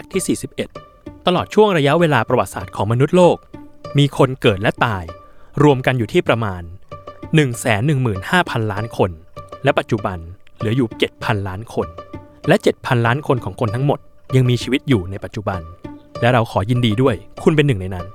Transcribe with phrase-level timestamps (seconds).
[0.00, 0.38] กต์ที่
[0.78, 3.36] 41 ตลอดช่วงระยะเวลาประวัติศาสตร์ของมนุษย์โลก
[3.98, 5.04] มีคนเกิดและตาย
[5.62, 6.62] รวมกันอยู่ที่ประมาณ
[7.86, 9.10] 115,000 ล้านคน
[9.64, 10.18] และปัจจุบัน
[10.58, 10.88] เหลืออยู่
[11.18, 11.88] 7,000 ล้านคน
[12.48, 13.98] และ 7,000 ล้านคนของคนทั้งหมด
[14.36, 15.60] ยังมีชีวิตอยู่ในปัจจุบัน
[16.20, 18.06] และเราขอยินดีด้วย คุณเป็นหนึ่งในนั้น